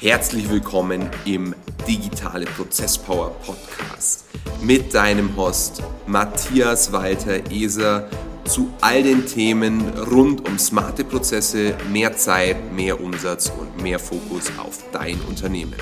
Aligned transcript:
Herzlich 0.00 0.48
willkommen 0.48 1.10
im 1.24 1.56
Digitale 1.88 2.46
Prozesspower 2.46 3.30
Podcast 3.44 4.26
mit 4.62 4.94
deinem 4.94 5.36
Host 5.36 5.82
Matthias 6.06 6.92
Walter 6.92 7.50
Eser 7.50 8.08
zu 8.44 8.72
all 8.80 9.02
den 9.02 9.26
Themen 9.26 9.80
rund 9.98 10.48
um 10.48 10.56
smarte 10.56 11.02
Prozesse, 11.02 11.76
mehr 11.90 12.16
Zeit, 12.16 12.72
mehr 12.72 13.00
Umsatz 13.00 13.50
und 13.50 13.82
mehr 13.82 13.98
Fokus 13.98 14.52
auf 14.56 14.84
dein 14.92 15.20
Unternehmen. 15.22 15.74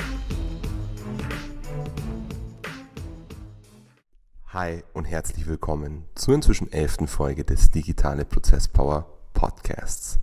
Hi 4.47 4.83
und 4.95 5.05
herzlich 5.05 5.47
willkommen 5.47 6.05
zur 6.15 6.37
inzwischen 6.37 6.73
elften 6.73 7.07
Folge 7.07 7.45
des 7.45 7.71
Digitale 7.71 8.25
Prozesspower 8.25 9.05
Podcasts. 9.35 10.21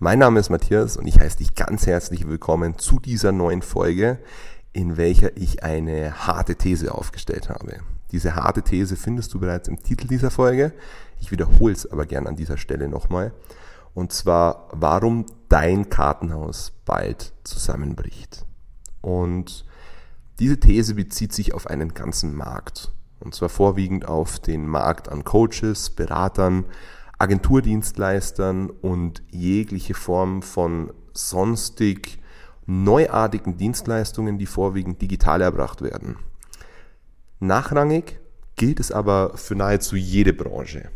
Mein 0.00 0.20
Name 0.20 0.38
ist 0.38 0.48
Matthias 0.48 0.96
und 0.96 1.08
ich 1.08 1.18
heiße 1.18 1.38
dich 1.38 1.56
ganz 1.56 1.88
herzlich 1.88 2.28
willkommen 2.28 2.78
zu 2.78 3.00
dieser 3.00 3.32
neuen 3.32 3.62
Folge, 3.62 4.20
in 4.72 4.96
welcher 4.96 5.36
ich 5.36 5.64
eine 5.64 6.24
harte 6.24 6.54
These 6.54 6.94
aufgestellt 6.94 7.48
habe. 7.48 7.80
Diese 8.12 8.36
harte 8.36 8.62
These 8.62 8.94
findest 8.94 9.34
du 9.34 9.40
bereits 9.40 9.66
im 9.66 9.82
Titel 9.82 10.06
dieser 10.06 10.30
Folge. 10.30 10.72
Ich 11.18 11.32
wiederhole 11.32 11.72
es 11.72 11.90
aber 11.90 12.06
gern 12.06 12.28
an 12.28 12.36
dieser 12.36 12.58
Stelle 12.58 12.86
nochmal. 12.86 13.32
Und 13.92 14.12
zwar, 14.12 14.68
warum 14.70 15.26
dein 15.48 15.90
Kartenhaus 15.90 16.74
bald 16.84 17.32
zusammenbricht. 17.42 18.46
Und 19.00 19.64
diese 20.38 20.60
These 20.60 20.94
bezieht 20.94 21.32
sich 21.32 21.54
auf 21.54 21.66
einen 21.66 21.92
ganzen 21.92 22.36
Markt. 22.36 22.92
Und 23.18 23.34
zwar 23.34 23.48
vorwiegend 23.48 24.06
auf 24.06 24.38
den 24.38 24.68
Markt 24.68 25.08
an 25.08 25.24
Coaches, 25.24 25.90
Beratern, 25.90 26.66
Agenturdienstleistern 27.18 28.70
und 28.70 29.22
jegliche 29.30 29.94
Form 29.94 30.42
von 30.42 30.92
sonstig 31.12 32.18
neuartigen 32.66 33.56
Dienstleistungen, 33.56 34.38
die 34.38 34.46
vorwiegend 34.46 35.02
digital 35.02 35.40
erbracht 35.40 35.82
werden. 35.82 36.16
Nachrangig 37.40 38.20
gilt 38.56 38.80
es 38.80 38.92
aber 38.92 39.36
für 39.36 39.54
nahezu 39.54 39.96
jede 39.96 40.32
Branche. 40.32 40.90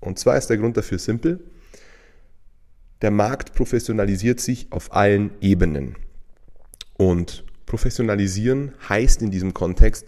Und 0.00 0.18
zwar 0.18 0.36
ist 0.36 0.48
der 0.48 0.58
Grund 0.58 0.76
dafür 0.76 0.98
simpel. 0.98 1.40
Der 3.02 3.10
Markt 3.10 3.54
professionalisiert 3.54 4.40
sich 4.40 4.70
auf 4.70 4.92
allen 4.92 5.30
Ebenen. 5.40 5.96
Und 6.96 7.44
professionalisieren 7.66 8.72
heißt 8.88 9.22
in 9.22 9.30
diesem 9.30 9.54
Kontext, 9.54 10.06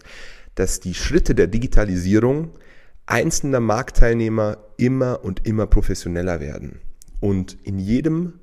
dass 0.55 0.79
die 0.79 0.93
Schritte 0.93 1.35
der 1.35 1.47
Digitalisierung 1.47 2.51
einzelner 3.11 3.59
Marktteilnehmer 3.59 4.57
immer 4.77 5.23
und 5.23 5.45
immer 5.45 5.67
professioneller 5.67 6.39
werden. 6.39 6.79
Und 7.19 7.57
in 7.63 7.77
jedem 7.77 8.39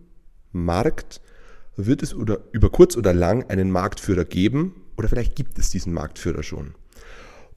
Markt 0.52 1.22
wird 1.76 2.02
es 2.02 2.14
oder 2.14 2.40
über 2.52 2.70
kurz 2.70 2.96
oder 2.96 3.14
lang 3.14 3.48
einen 3.48 3.70
Marktführer 3.70 4.26
geben 4.26 4.74
oder 4.98 5.08
vielleicht 5.08 5.36
gibt 5.36 5.58
es 5.58 5.70
diesen 5.70 5.94
Marktführer 5.94 6.42
schon. 6.42 6.74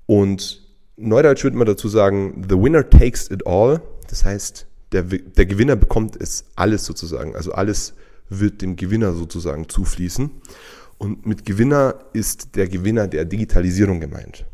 Und 0.06 0.66
Neudeutsch 0.96 1.44
würde 1.44 1.58
man 1.58 1.68
dazu 1.68 1.90
sagen, 1.90 2.46
the 2.48 2.56
winner 2.56 2.90
takes 2.90 3.30
it 3.30 3.46
all. 3.46 3.82
Das 4.10 4.24
heißt, 4.24 4.68
der, 4.94 5.04
der 5.04 5.46
Gewinner 5.46 5.76
bekommt 5.76 6.16
es 6.16 6.46
alles 6.56 6.86
sozusagen. 6.86 7.36
Also 7.36 7.52
alles 7.52 7.94
wird 8.30 8.62
dem 8.62 8.78
Gewinner 8.78 9.14
sozusagen 9.14 9.68
zufließen. 9.68 10.30
Und 10.98 11.26
mit 11.26 11.46
Gewinner 11.46 11.96
ist 12.14 12.56
der 12.56 12.70
Gewinner 12.70 13.08
der 13.08 13.26
Digitalisierung 13.26 14.00
gemeint. 14.00 14.46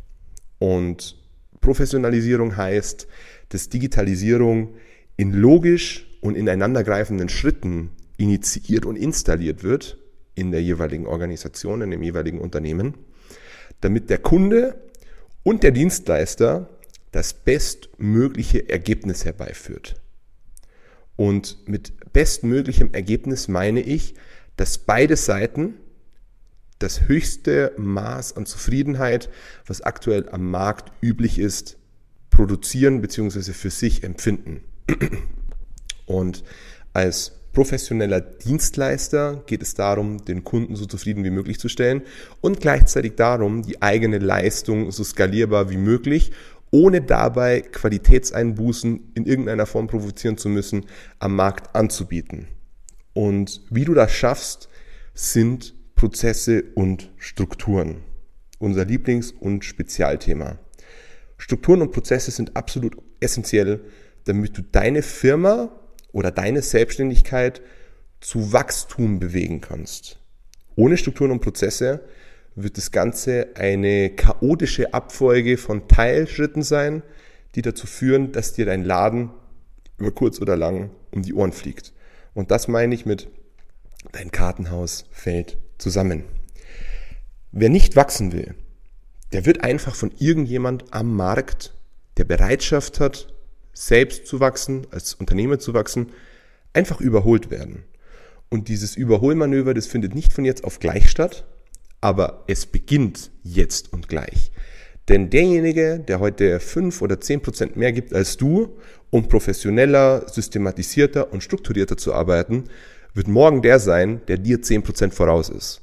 Und 0.58 1.18
Professionalisierung 1.62 2.58
heißt, 2.58 3.08
dass 3.50 3.70
Digitalisierung 3.70 4.76
in 5.16 5.34
logisch 5.34 6.08
und 6.22 6.36
ineinandergreifenden 6.36 7.30
Schritten 7.30 7.92
initiiert 8.18 8.86
und 8.86 8.96
installiert 8.96 9.64
wird 9.64 9.98
in 10.36 10.52
der 10.52 10.62
jeweiligen 10.62 11.08
Organisation, 11.08 11.82
in 11.82 11.92
dem 11.92 12.04
jeweiligen 12.04 12.40
Unternehmen, 12.40 12.96
damit 13.82 14.10
der 14.10 14.20
Kunde 14.20 14.82
und 15.44 15.64
der 15.64 15.72
Dienstleister 15.72 16.70
das 17.12 17.34
bestmögliche 17.34 18.70
Ergebnis 18.70 19.26
herbeiführt. 19.26 20.02
Und 21.16 21.68
mit 21.68 21.94
bestmöglichem 22.14 22.94
Ergebnis 22.94 23.48
meine 23.48 23.82
ich, 23.82 24.16
dass 24.56 24.78
beide 24.78 25.16
Seiten 25.16 25.76
das 26.80 27.08
höchste 27.08 27.74
Maß 27.78 28.38
an 28.38 28.46
Zufriedenheit, 28.46 29.30
was 29.66 29.82
aktuell 29.82 30.30
am 30.30 30.50
Markt 30.50 30.92
üblich 31.02 31.40
ist, 31.40 31.78
produzieren 32.30 33.02
bzw. 33.02 33.54
für 33.54 33.70
sich 33.72 34.04
empfinden. 34.04 34.62
Und 36.06 36.44
als 36.94 37.34
professioneller 37.54 38.22
Dienstleister 38.22 39.44
geht 39.48 39.64
es 39.64 39.74
darum, 39.74 40.24
den 40.24 40.44
Kunden 40.44 40.76
so 40.76 40.86
zufrieden 40.86 41.24
wie 41.24 41.32
möglich 41.32 41.60
zu 41.60 41.70
stellen 41.70 42.04
und 42.40 42.60
gleichzeitig 42.62 43.16
darum, 43.16 43.64
die 43.64 43.82
eigene 43.82 44.20
Leistung 44.20 44.92
so 44.92 45.04
skalierbar 45.04 45.72
wie 45.72 45.78
möglich, 45.78 46.32
ohne 46.70 47.02
dabei 47.02 47.62
Qualitätseinbußen 47.62 49.14
in 49.16 49.26
irgendeiner 49.26 49.66
Form 49.66 49.88
provozieren 49.88 50.38
zu 50.38 50.50
müssen, 50.50 50.86
am 51.18 51.36
Markt 51.36 51.76
anzubieten. 51.76 52.48
Und 53.14 53.62
wie 53.72 53.86
du 53.86 53.96
das 53.96 54.12
schaffst, 54.12 54.70
sind 55.16 55.74
Prozesse 55.98 56.64
und 56.76 57.12
Strukturen. 57.18 58.04
Unser 58.60 58.86
Lieblings- 58.86 59.32
und 59.32 59.66
Spezialthema. 59.66 60.60
Strukturen 61.40 61.82
und 61.82 61.92
Prozesse 61.92 62.30
sind 62.30 62.56
absolut 62.56 62.96
essentiell, 63.20 63.82
damit 64.26 64.56
du 64.56 64.62
deine 64.62 65.02
Firma 65.02 65.72
oder 66.12 66.30
deine 66.30 66.62
Selbstständigkeit 66.62 67.64
zu 68.22 68.54
Wachstum 68.54 69.20
bewegen 69.20 69.60
kannst. 69.60 70.20
Ohne 70.76 70.98
Strukturen 70.98 71.32
und 71.32 71.40
Prozesse 71.40 72.02
wird 72.54 72.78
das 72.78 72.92
Ganze 72.92 73.48
eine 73.56 74.12
chaotische 74.12 74.94
Abfolge 74.94 75.58
von 75.58 75.88
Teilschritten 75.88 76.62
sein, 76.62 77.02
die 77.56 77.64
dazu 77.64 77.88
führen, 77.88 78.32
dass 78.32 78.54
dir 78.54 78.68
dein 78.68 78.84
Laden 78.84 79.32
über 79.98 80.12
kurz 80.12 80.40
oder 80.40 80.58
lang 80.58 80.92
um 81.10 81.24
die 81.24 81.34
Ohren 81.34 81.54
fliegt. 81.54 81.92
Und 82.36 82.52
das 82.52 82.68
meine 82.68 82.94
ich 82.94 83.08
mit 83.08 83.30
dein 84.12 84.30
Kartenhaus 84.30 85.06
fällt 85.12 85.58
zusammen. 85.78 86.24
Wer 87.52 87.70
nicht 87.70 87.96
wachsen 87.96 88.32
will, 88.32 88.56
der 89.32 89.46
wird 89.46 89.64
einfach 89.64 89.96
von 89.96 90.12
irgendjemand 90.18 90.86
am 90.92 91.16
Markt, 91.16 91.74
der 92.18 92.24
Bereitschaft 92.24 93.00
hat, 93.00 93.34
selbst 93.74 94.26
zu 94.26 94.40
wachsen, 94.40 94.88
als 94.92 95.14
Unternehmer 95.14 95.60
zu 95.60 95.74
wachsen, 95.74 96.12
einfach 96.74 97.02
überholt 97.02 97.52
werden. 97.52 97.84
Und 98.50 98.70
dieses 98.70 98.96
Überholmanöver, 98.96 99.74
das 99.74 99.88
findet 99.88 100.16
nicht 100.16 100.34
von 100.34 100.46
jetzt 100.46 100.64
auf 100.64 100.80
gleich 100.80 101.10
statt, 101.10 101.46
aber 102.02 102.44
es 102.48 102.66
beginnt 102.66 103.32
jetzt 103.44 103.92
und 103.92 104.08
gleich. 104.08 104.52
Denn 105.10 105.30
derjenige, 105.30 106.00
der 106.00 106.20
heute 106.20 106.60
fünf 106.60 107.02
oder 107.02 107.22
zehn 107.22 107.42
Prozent 107.42 107.78
mehr 107.78 107.94
gibt 107.94 108.14
als 108.14 108.38
du, 108.38 108.78
um 109.10 109.28
professioneller, 109.28 110.28
systematisierter 110.28 111.32
und 111.32 111.44
strukturierter 111.44 111.98
zu 111.98 112.14
arbeiten, 112.14 112.66
wird 113.18 113.28
morgen 113.28 113.62
der 113.62 113.80
sein, 113.80 114.22
der 114.28 114.38
dir 114.38 114.60
10% 114.60 115.12
voraus 115.12 115.50
ist. 115.50 115.82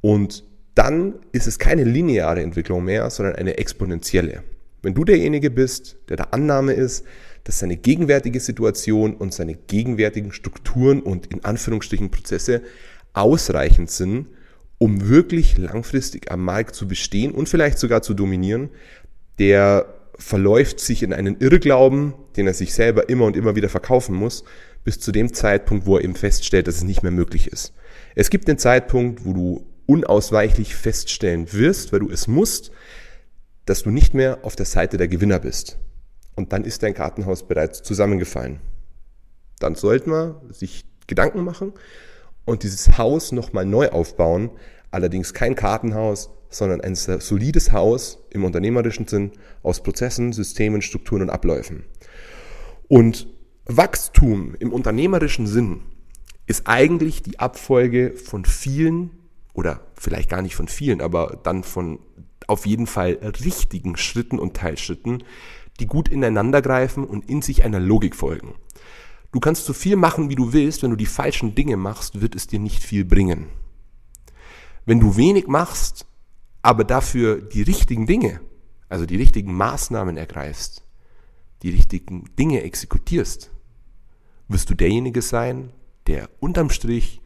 Und 0.00 0.44
dann 0.74 1.14
ist 1.32 1.46
es 1.46 1.58
keine 1.58 1.84
lineare 1.84 2.40
Entwicklung 2.40 2.84
mehr, 2.84 3.10
sondern 3.10 3.34
eine 3.34 3.58
exponentielle. 3.58 4.44
Wenn 4.80 4.94
du 4.94 5.04
derjenige 5.04 5.50
bist, 5.50 5.96
der 6.08 6.16
der 6.16 6.32
Annahme 6.32 6.72
ist, 6.72 7.04
dass 7.42 7.58
seine 7.58 7.76
gegenwärtige 7.76 8.38
Situation 8.40 9.14
und 9.14 9.34
seine 9.34 9.54
gegenwärtigen 9.54 10.32
Strukturen 10.32 11.00
und 11.00 11.26
in 11.26 11.44
Anführungsstrichen 11.44 12.10
Prozesse 12.10 12.62
ausreichend 13.12 13.90
sind, 13.90 14.28
um 14.78 15.08
wirklich 15.08 15.58
langfristig 15.58 16.30
am 16.30 16.44
Markt 16.44 16.76
zu 16.76 16.86
bestehen 16.86 17.32
und 17.32 17.48
vielleicht 17.48 17.78
sogar 17.78 18.02
zu 18.02 18.14
dominieren, 18.14 18.70
der 19.40 19.86
verläuft 20.16 20.78
sich 20.78 21.02
in 21.02 21.12
einen 21.12 21.40
Irrglauben, 21.40 22.14
den 22.36 22.46
er 22.46 22.54
sich 22.54 22.74
selber 22.74 23.08
immer 23.08 23.24
und 23.24 23.36
immer 23.36 23.56
wieder 23.56 23.68
verkaufen 23.68 24.14
muss, 24.14 24.44
bis 24.88 25.00
zu 25.00 25.12
dem 25.12 25.34
Zeitpunkt, 25.34 25.84
wo 25.84 25.98
er 25.98 26.02
eben 26.04 26.14
feststellt, 26.14 26.66
dass 26.66 26.76
es 26.76 26.82
nicht 26.82 27.02
mehr 27.02 27.12
möglich 27.12 27.52
ist. 27.52 27.74
Es 28.14 28.30
gibt 28.30 28.48
den 28.48 28.56
Zeitpunkt, 28.56 29.26
wo 29.26 29.34
du 29.34 29.66
unausweichlich 29.84 30.74
feststellen 30.74 31.52
wirst, 31.52 31.92
weil 31.92 32.00
du 32.00 32.08
es 32.08 32.26
musst, 32.26 32.70
dass 33.66 33.82
du 33.82 33.90
nicht 33.90 34.14
mehr 34.14 34.38
auf 34.44 34.56
der 34.56 34.64
Seite 34.64 34.96
der 34.96 35.08
Gewinner 35.08 35.40
bist. 35.40 35.76
Und 36.36 36.54
dann 36.54 36.64
ist 36.64 36.82
dein 36.82 36.94
Kartenhaus 36.94 37.46
bereits 37.46 37.82
zusammengefallen. 37.82 38.60
Dann 39.58 39.74
sollte 39.74 40.08
man 40.08 40.36
sich 40.54 40.86
Gedanken 41.06 41.44
machen 41.44 41.74
und 42.46 42.62
dieses 42.62 42.96
Haus 42.96 43.30
nochmal 43.30 43.66
neu 43.66 43.90
aufbauen. 43.90 44.48
Allerdings 44.90 45.34
kein 45.34 45.54
Kartenhaus, 45.54 46.30
sondern 46.48 46.80
ein 46.80 46.94
solides 46.94 47.72
Haus 47.72 48.24
im 48.30 48.42
unternehmerischen 48.42 49.06
Sinn 49.06 49.32
aus 49.62 49.82
Prozessen, 49.82 50.32
Systemen, 50.32 50.80
Strukturen 50.80 51.20
und 51.20 51.28
Abläufen. 51.30 51.84
Und 52.88 53.28
Wachstum 53.70 54.54
im 54.58 54.72
unternehmerischen 54.72 55.46
Sinn 55.46 55.82
ist 56.46 56.66
eigentlich 56.66 57.22
die 57.22 57.38
Abfolge 57.38 58.14
von 58.14 58.46
vielen 58.46 59.10
oder 59.52 59.82
vielleicht 59.92 60.30
gar 60.30 60.40
nicht 60.40 60.56
von 60.56 60.68
vielen, 60.68 61.02
aber 61.02 61.38
dann 61.42 61.62
von 61.62 61.98
auf 62.46 62.64
jeden 62.64 62.86
Fall 62.86 63.18
richtigen 63.44 63.98
Schritten 63.98 64.38
und 64.38 64.56
Teilschritten, 64.56 65.22
die 65.80 65.86
gut 65.86 66.08
ineinander 66.08 66.62
greifen 66.62 67.04
und 67.04 67.28
in 67.28 67.42
sich 67.42 67.62
einer 67.62 67.78
Logik 67.78 68.16
folgen. 68.16 68.54
Du 69.32 69.40
kannst 69.40 69.66
so 69.66 69.74
viel 69.74 69.96
machen, 69.96 70.30
wie 70.30 70.34
du 70.34 70.54
willst, 70.54 70.82
wenn 70.82 70.90
du 70.90 70.96
die 70.96 71.04
falschen 71.04 71.54
Dinge 71.54 71.76
machst, 71.76 72.22
wird 72.22 72.34
es 72.34 72.46
dir 72.46 72.60
nicht 72.60 72.82
viel 72.82 73.04
bringen. 73.04 73.48
Wenn 74.86 75.00
du 75.00 75.16
wenig 75.18 75.46
machst, 75.46 76.06
aber 76.62 76.84
dafür 76.84 77.42
die 77.42 77.60
richtigen 77.60 78.06
Dinge, 78.06 78.40
also 78.88 79.04
die 79.04 79.16
richtigen 79.16 79.52
Maßnahmen 79.52 80.16
ergreifst, 80.16 80.84
die 81.62 81.70
richtigen 81.70 82.24
Dinge 82.38 82.62
exekutierst, 82.62 83.50
wirst 84.48 84.70
du 84.70 84.74
derjenige 84.74 85.22
sein, 85.22 85.72
der 86.06 86.28
unterm 86.40 86.70
Strich 86.70 87.20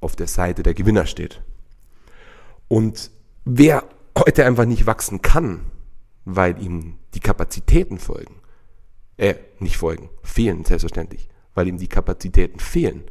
auf 0.00 0.16
der 0.16 0.28
Seite 0.28 0.62
der 0.62 0.74
Gewinner 0.74 1.06
steht. 1.06 1.42
Und 2.68 3.10
wer 3.44 3.84
heute 4.16 4.44
einfach 4.46 4.64
nicht 4.64 4.86
wachsen 4.86 5.22
kann, 5.22 5.66
weil 6.24 6.62
ihm 6.62 6.98
die 7.14 7.20
Kapazitäten 7.20 7.98
folgen, 7.98 8.36
äh, 9.16 9.34
nicht 9.58 9.76
folgen, 9.76 10.08
fehlen 10.22 10.64
selbstverständlich, 10.64 11.28
weil 11.54 11.68
ihm 11.68 11.78
die 11.78 11.88
Kapazitäten 11.88 12.60
fehlen, 12.60 13.04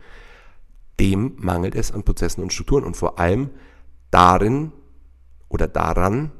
dem 1.00 1.36
mangelt 1.38 1.75
es 1.75 1.92
an 1.92 2.04
Prozessen 2.04 2.42
und 2.42 2.54
Strukturen 2.54 2.83
und 2.83 2.98
vor 2.98 3.19
allem 3.19 3.51
darin 4.12 4.71
oder 5.48 5.68
daran, 5.68 6.31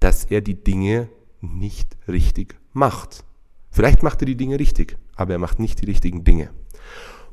dass 0.00 0.24
er 0.24 0.40
die 0.40 0.62
Dinge 0.62 1.08
nicht 1.40 1.96
richtig 2.08 2.56
macht. 2.72 3.24
Vielleicht 3.70 4.02
macht 4.02 4.22
er 4.22 4.26
die 4.26 4.36
Dinge 4.36 4.58
richtig, 4.58 4.96
aber 5.16 5.32
er 5.34 5.38
macht 5.38 5.58
nicht 5.58 5.80
die 5.80 5.86
richtigen 5.86 6.24
Dinge. 6.24 6.50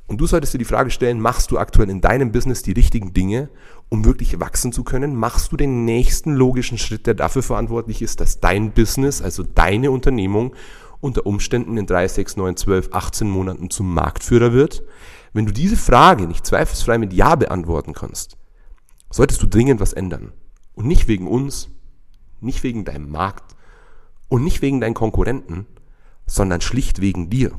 Und 0.08 0.20
du 0.20 0.28
solltest 0.28 0.54
dir 0.54 0.58
die 0.58 0.66
Frage 0.66 0.92
stellen, 0.92 1.22
machst 1.22 1.52
du 1.52 1.58
aktuell 1.58 1.90
in 1.90 2.02
deinem 2.02 2.34
Business 2.34 2.64
die 2.64 2.74
richtigen 2.74 3.14
Dinge, 3.14 3.50
um 3.88 4.04
wirklich 4.04 4.40
wachsen 4.42 4.74
zu 4.74 4.84
können? 4.84 5.16
Machst 5.16 5.54
du 5.54 5.58
den 5.58 5.86
nächsten 5.86 6.34
logischen 6.34 6.78
Schritt, 6.78 7.08
der 7.08 7.14
dafür 7.14 7.44
verantwortlich 7.44 8.02
ist, 8.02 8.20
dass 8.20 8.42
dein 8.42 8.74
Business, 8.74 9.22
also 9.22 9.44
deine 9.44 9.90
Unternehmung, 9.90 10.54
unter 11.00 11.26
Umständen 11.26 11.78
in 11.78 11.86
3, 11.88 12.10
6, 12.10 12.36
9, 12.36 12.58
12, 12.58 12.90
18 12.92 13.30
Monaten 13.30 13.70
zum 13.70 13.94
Marktführer 13.94 14.52
wird? 14.52 14.84
Wenn 15.32 15.46
du 15.46 15.54
diese 15.54 15.78
Frage 15.78 16.28
nicht 16.28 16.46
zweifelsfrei 16.46 16.98
mit 16.98 17.14
Ja 17.14 17.36
beantworten 17.36 17.94
kannst, 17.94 18.38
solltest 19.10 19.42
du 19.42 19.48
dringend 19.48 19.80
was 19.80 19.94
ändern. 19.94 20.34
Und 20.74 20.88
nicht 20.88 21.08
wegen 21.08 21.28
uns, 21.28 21.70
nicht 22.42 22.64
wegen 22.64 22.84
deinem 22.84 23.10
Markt 23.10 23.56
und 24.28 24.44
nicht 24.44 24.62
wegen 24.62 24.82
deinen 24.82 24.94
Konkurrenten, 24.94 25.68
sondern 26.26 26.62
schlicht 26.62 27.02
wegen 27.02 27.30
dir. 27.30 27.52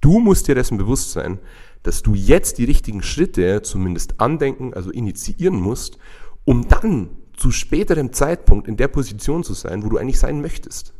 Du 0.00 0.20
musst 0.20 0.48
dir 0.48 0.54
dessen 0.54 0.78
bewusst 0.78 1.12
sein, 1.12 1.38
dass 1.82 2.02
du 2.02 2.14
jetzt 2.14 2.58
die 2.58 2.64
richtigen 2.64 3.02
Schritte 3.02 3.62
zumindest 3.62 4.20
andenken, 4.20 4.74
also 4.74 4.90
initiieren 4.90 5.60
musst, 5.60 5.98
um 6.44 6.68
dann 6.68 7.10
zu 7.36 7.50
späterem 7.50 8.12
Zeitpunkt 8.12 8.68
in 8.68 8.76
der 8.76 8.88
Position 8.88 9.44
zu 9.44 9.54
sein, 9.54 9.84
wo 9.84 9.88
du 9.88 9.98
eigentlich 9.98 10.18
sein 10.18 10.40
möchtest. 10.40 10.92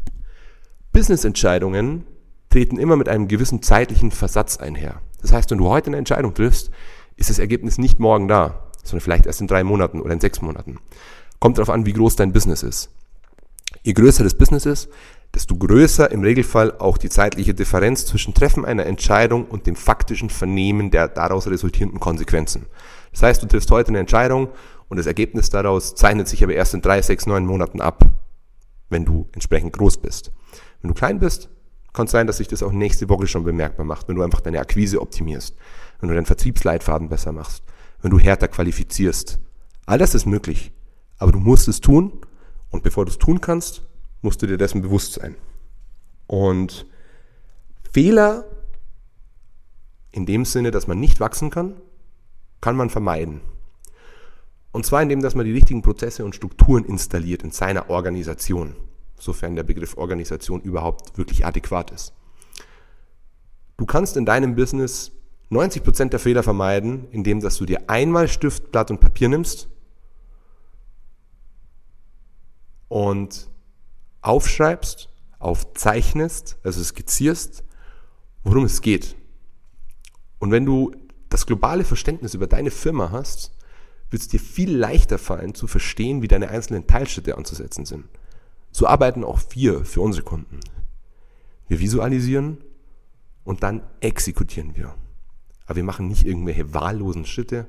Business-Entscheidungen 0.93 2.05
treten 2.51 2.79
immer 2.79 2.97
mit 2.97 3.09
einem 3.09 3.29
gewissen 3.29 3.63
zeitlichen 3.63 4.11
Versatz 4.11 4.57
einher. 4.57 5.01
Das 5.21 5.33
heißt, 5.33 5.51
wenn 5.51 5.59
du 5.59 5.69
heute 5.69 5.89
eine 5.89 5.97
Entscheidung 5.97 6.35
triffst, 6.35 6.71
ist 7.17 7.31
das 7.31 7.39
Ergebnis 7.39 7.79
nicht 7.79 7.99
morgen 7.99 8.29
da, 8.29 8.71
sondern 8.85 9.03
vielleicht 9.03 9.27
erst 9.27 9.41
in 9.41 9.49
drei 9.49 9.65
Monaten 9.65 10.01
oder 10.01 10.13
in 10.13 10.21
sechs 10.21 10.41
Monaten. 10.41 10.79
Kommt 11.41 11.59
darauf 11.59 11.71
an, 11.71 11.87
wie 11.87 11.93
groß 11.93 12.17
dein 12.17 12.33
Business 12.33 12.63
ist. 12.63 12.91
Je 13.83 13.93
größer 13.93 14.25
das 14.25 14.35
Business 14.35 14.67
ist, 14.67 14.89
desto 15.35 15.57
größer 15.57 16.11
im 16.11 16.23
Regelfall 16.23 16.77
auch 16.79 16.99
die 16.99 17.09
zeitliche 17.09 17.55
Differenz 17.55 18.07
zwischen 18.07 18.35
Treffen 18.35 18.65
einer 18.65 18.87
Entscheidung 18.87 19.47
und 19.47 19.67
dem 19.67 19.77
faktischen 19.77 20.31
Vernehmen 20.31 20.91
der 20.91 21.09
daraus 21.09 21.47
resultierenden 21.47 22.01
Konsequenzen. 22.01 22.67
Das 23.13 23.23
heißt, 23.23 23.43
du 23.43 23.47
triffst 23.47 23.71
heute 23.71 23.89
eine 23.89 23.99
Entscheidung 23.99 24.49
und 24.89 24.97
das 24.97 25.07
Ergebnis 25.07 25.51
daraus 25.51 25.95
zeichnet 25.95 26.29
sich 26.29 26.43
aber 26.43 26.55
erst 26.55 26.75
in 26.75 26.83
drei, 26.83 27.03
sechs, 27.03 27.27
neun 27.27 27.47
Monaten 27.47 27.81
ab, 27.81 28.05
wenn 28.89 29.05
du 29.05 29.29
entsprechend 29.33 29.73
groß 29.75 29.99
bist. 29.99 30.33
Wenn 30.81 30.89
du 30.89 30.95
klein 30.95 31.19
bist, 31.19 31.51
kann 31.93 32.07
es 32.07 32.13
sein, 32.13 32.27
dass 32.27 32.39
sich 32.39 32.49
das 32.49 32.63
auch 32.63 32.73
nächste 32.73 33.09
Woche 33.09 33.27
schon 33.27 33.45
bemerkbar 33.45 33.85
macht, 33.85 34.09
wenn 34.09 34.17
du 34.17 34.23
einfach 34.23 34.41
deine 34.41 34.61
Akquise 34.61 35.01
optimierst, 35.01 35.57
wenn 36.01 36.09
du 36.09 36.15
deinen 36.15 36.27
Vertriebsleitfaden 36.27 37.09
besser 37.09 37.33
machst, 37.33 37.65
wenn 38.01 38.11
du 38.11 38.19
härter 38.19 38.49
qualifizierst. 38.49 39.39
All 39.85 39.99
das 39.99 40.15
ist 40.15 40.27
möglich, 40.27 40.73
aber 41.19 41.33
du 41.33 41.41
musst 41.41 41.69
es 41.69 41.81
tun 41.81 42.21
und 42.71 42.83
bevor 42.83 43.05
du 43.05 43.11
es 43.11 43.19
tun 43.19 43.41
kannst, 43.41 43.88
musst 44.23 44.43
du 44.43 44.47
dir 44.47 44.59
dessen 44.59 44.83
bewusst 44.83 45.15
sein. 45.15 45.37
Und 46.27 46.87
Fehler 47.91 48.45
in 50.13 50.27
dem 50.27 50.45
Sinne, 50.45 50.71
dass 50.71 50.87
man 50.87 51.01
nicht 51.01 51.21
wachsen 51.21 51.51
kann, 51.51 51.81
kann 52.61 52.77
man 52.77 52.91
vermeiden. 52.91 53.41
Und 54.73 54.85
zwar 54.85 55.03
indem, 55.03 55.23
dass 55.23 55.35
man 55.35 55.47
die 55.47 55.53
richtigen 55.53 55.83
Prozesse 55.83 56.25
und 56.25 56.35
Strukturen 56.35 56.85
installiert 56.85 57.43
in 57.43 57.51
seiner 57.51 57.91
Organisation, 57.91 58.77
sofern 59.19 59.57
der 59.57 59.63
Begriff 59.63 59.97
Organisation 59.97 60.61
überhaupt 60.61 61.17
wirklich 61.17 61.47
adäquat 61.47 61.91
ist. 61.91 62.13
Du 63.77 63.87
kannst 63.87 64.17
in 64.17 64.27
deinem 64.27 64.57
Business 64.57 65.13
90% 65.51 66.11
der 66.11 66.19
Fehler 66.19 66.43
vermeiden, 66.43 67.09
indem 67.11 67.41
dass 67.41 67.57
du 67.57 67.65
dir 67.65 67.89
einmal 67.89 68.29
Stift, 68.29 68.71
Blatt 68.73 68.91
und 68.91 69.01
Papier 69.01 69.29
nimmst 69.29 69.69
und 72.89 73.49
aufschreibst, 74.21 75.09
aufzeichnest, 75.39 76.59
also 76.63 76.83
skizzierst, 76.83 77.65
worum 78.45 78.65
es 78.65 78.81
geht. 78.81 79.17
Und 80.39 80.51
wenn 80.51 80.65
du 80.65 80.93
das 81.29 81.47
globale 81.47 81.85
Verständnis 81.85 82.35
über 82.35 82.47
deine 82.47 82.71
Firma 82.71 83.11
hast, 83.11 83.53
wird 84.11 84.23
es 84.23 84.29
dir 84.29 84.41
viel 84.41 84.75
leichter 84.75 85.19
fallen 85.19 85.55
zu 85.55 85.67
verstehen, 85.67 86.23
wie 86.23 86.29
deine 86.29 86.49
einzelnen 86.49 86.87
Teilschritte 86.87 87.37
anzusetzen 87.37 87.85
sind. 87.85 88.07
So 88.71 88.87
arbeiten 88.87 89.25
auch 89.25 89.41
wir 89.51 89.85
für 89.85 90.01
unsere 90.01 90.25
Kunden. 90.25 90.61
Wir 91.69 91.81
visualisieren 91.81 92.59
und 93.45 93.63
dann 93.63 93.83
exekutieren 94.01 94.77
wir. 94.77 94.95
Aber 95.67 95.77
wir 95.77 95.85
machen 95.85 96.09
nicht 96.09 96.25
irgendwelche 96.25 96.73
wahllosen 96.73 97.27
Schritte 97.27 97.69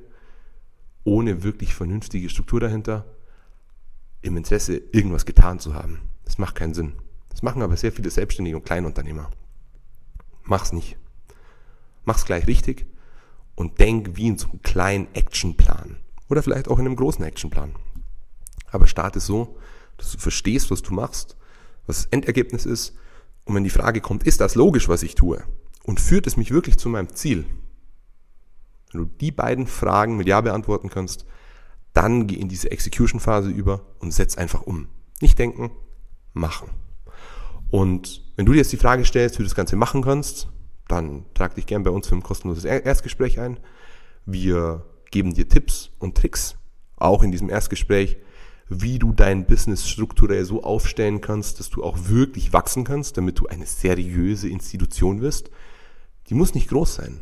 ohne 1.04 1.42
wirklich 1.42 1.74
vernünftige 1.74 2.28
Struktur 2.28 2.60
dahinter, 2.60 3.06
im 4.22 4.36
Interesse 4.36 4.76
irgendwas 4.76 5.24
getan 5.24 5.58
zu 5.58 5.74
haben. 5.74 6.00
Das 6.30 6.38
macht 6.38 6.54
keinen 6.54 6.74
Sinn. 6.74 6.92
Das 7.28 7.42
machen 7.42 7.60
aber 7.60 7.76
sehr 7.76 7.90
viele 7.90 8.08
Selbstständige 8.08 8.56
und 8.56 8.64
Kleinunternehmer. 8.64 9.32
Mach's 10.44 10.72
nicht. 10.72 10.96
Mach's 12.04 12.24
gleich 12.24 12.46
richtig 12.46 12.86
und 13.56 13.80
denk 13.80 14.14
wie 14.14 14.28
in 14.28 14.38
so 14.38 14.48
einem 14.48 14.62
kleinen 14.62 15.12
Actionplan. 15.12 15.96
Oder 16.28 16.44
vielleicht 16.44 16.68
auch 16.68 16.78
in 16.78 16.86
einem 16.86 16.94
großen 16.94 17.24
Actionplan. 17.24 17.74
Aber 18.70 18.86
starte 18.86 19.18
so, 19.18 19.58
dass 19.96 20.12
du 20.12 20.18
verstehst, 20.18 20.70
was 20.70 20.82
du 20.82 20.94
machst, 20.94 21.36
was 21.86 21.96
das 21.96 22.06
Endergebnis 22.12 22.64
ist. 22.64 22.94
Und 23.44 23.56
wenn 23.56 23.64
die 23.64 23.70
Frage 23.70 24.00
kommt, 24.00 24.22
ist 24.22 24.40
das 24.40 24.54
logisch, 24.54 24.88
was 24.88 25.02
ich 25.02 25.16
tue? 25.16 25.42
Und 25.82 25.98
führt 25.98 26.28
es 26.28 26.36
mich 26.36 26.52
wirklich 26.52 26.78
zu 26.78 26.88
meinem 26.88 27.08
Ziel? 27.08 27.44
Wenn 28.92 29.00
du 29.00 29.10
die 29.20 29.32
beiden 29.32 29.66
Fragen 29.66 30.16
mit 30.16 30.28
Ja 30.28 30.40
beantworten 30.42 30.90
kannst, 30.90 31.26
dann 31.92 32.28
geh 32.28 32.36
in 32.36 32.48
diese 32.48 32.70
Execution-Phase 32.70 33.50
über 33.50 33.84
und 33.98 34.12
setz 34.12 34.38
einfach 34.38 34.62
um. 34.62 34.86
Nicht 35.20 35.36
denken, 35.40 35.72
machen. 36.32 36.70
Und 37.70 38.22
wenn 38.36 38.46
du 38.46 38.52
dir 38.52 38.58
jetzt 38.58 38.72
die 38.72 38.76
Frage 38.76 39.04
stellst, 39.04 39.38
wie 39.38 39.42
du 39.42 39.48
das 39.48 39.54
Ganze 39.54 39.76
machen 39.76 40.02
kannst, 40.02 40.48
dann 40.88 41.24
trag 41.34 41.54
dich 41.54 41.66
gern 41.66 41.84
bei 41.84 41.90
uns 41.90 42.08
für 42.08 42.16
ein 42.16 42.22
kostenloses 42.22 42.64
Erstgespräch 42.64 43.38
ein. 43.38 43.60
Wir 44.26 44.84
geben 45.10 45.34
dir 45.34 45.48
Tipps 45.48 45.90
und 45.98 46.16
Tricks, 46.16 46.56
auch 46.96 47.22
in 47.22 47.30
diesem 47.30 47.48
Erstgespräch, 47.48 48.18
wie 48.68 48.98
du 48.98 49.12
dein 49.12 49.46
Business 49.46 49.88
strukturell 49.88 50.44
so 50.44 50.62
aufstellen 50.62 51.20
kannst, 51.20 51.58
dass 51.58 51.70
du 51.70 51.82
auch 51.82 52.08
wirklich 52.08 52.52
wachsen 52.52 52.84
kannst, 52.84 53.16
damit 53.16 53.38
du 53.38 53.46
eine 53.46 53.66
seriöse 53.66 54.48
Institution 54.48 55.20
wirst. 55.20 55.50
Die 56.28 56.34
muss 56.34 56.54
nicht 56.54 56.68
groß 56.68 56.94
sein, 56.94 57.20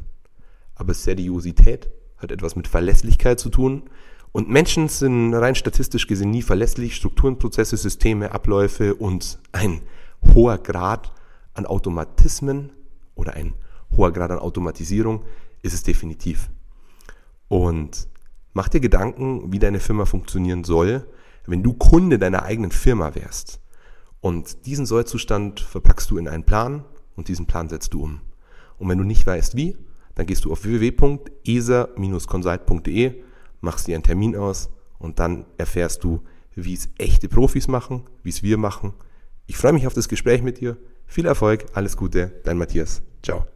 aber 0.74 0.92
Seriosität 0.92 1.90
hat 2.18 2.32
etwas 2.32 2.56
mit 2.56 2.68
Verlässlichkeit 2.68 3.40
zu 3.40 3.48
tun, 3.48 3.84
und 4.32 4.48
Menschen 4.48 4.88
sind 4.88 5.34
rein 5.34 5.54
statistisch 5.54 6.06
gesehen 6.06 6.30
nie 6.30 6.42
verlässlich. 6.42 6.96
Strukturen, 6.96 7.38
Prozesse, 7.38 7.76
Systeme, 7.76 8.32
Abläufe 8.32 8.94
und 8.94 9.38
ein 9.52 9.82
hoher 10.34 10.58
Grad 10.58 11.12
an 11.54 11.66
Automatismen 11.66 12.70
oder 13.14 13.34
ein 13.34 13.54
hoher 13.96 14.12
Grad 14.12 14.30
an 14.30 14.38
Automatisierung 14.38 15.24
ist 15.62 15.74
es 15.74 15.82
definitiv. 15.82 16.50
Und 17.48 18.08
mach 18.52 18.68
dir 18.68 18.80
Gedanken, 18.80 19.52
wie 19.52 19.58
deine 19.58 19.80
Firma 19.80 20.04
funktionieren 20.04 20.64
soll, 20.64 21.06
wenn 21.46 21.62
du 21.62 21.72
Kunde 21.72 22.18
deiner 22.18 22.42
eigenen 22.42 22.70
Firma 22.70 23.14
wärst. 23.14 23.60
Und 24.20 24.66
diesen 24.66 24.84
Sollzustand 24.84 25.60
verpackst 25.60 26.10
du 26.10 26.18
in 26.18 26.28
einen 26.28 26.44
Plan 26.44 26.84
und 27.16 27.28
diesen 27.28 27.46
Plan 27.46 27.68
setzt 27.68 27.94
du 27.94 28.02
um. 28.02 28.20
Und 28.78 28.88
wenn 28.88 28.98
du 28.98 29.04
nicht 29.04 29.24
weißt 29.26 29.56
wie, 29.56 29.76
dann 30.14 30.26
gehst 30.26 30.44
du 30.44 30.52
auf 30.52 30.64
www.esa-consult.de 30.64 33.24
machst 33.60 33.86
dir 33.86 33.94
einen 33.94 34.04
Termin 34.04 34.36
aus 34.36 34.70
und 34.98 35.18
dann 35.18 35.46
erfährst 35.56 36.04
du, 36.04 36.22
wie 36.54 36.74
es 36.74 36.88
echte 36.98 37.28
Profis 37.28 37.68
machen, 37.68 38.04
wie 38.22 38.30
es 38.30 38.42
wir 38.42 38.58
machen. 38.58 38.94
Ich 39.46 39.56
freue 39.56 39.72
mich 39.72 39.86
auf 39.86 39.94
das 39.94 40.08
Gespräch 40.08 40.42
mit 40.42 40.60
dir. 40.60 40.76
Viel 41.06 41.26
Erfolg, 41.26 41.66
alles 41.72 41.96
Gute, 41.96 42.40
dein 42.44 42.58
Matthias. 42.58 43.02
Ciao. 43.22 43.46